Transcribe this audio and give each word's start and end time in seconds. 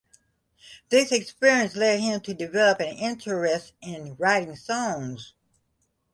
This 0.89 1.11
experience 1.11 1.75
led 1.75 1.99
him 1.99 2.21
to 2.21 2.33
develop 2.33 2.79
an 2.79 2.87
interest 2.87 3.73
in 3.83 4.15
writing 4.15 4.55
songs. 4.55 5.35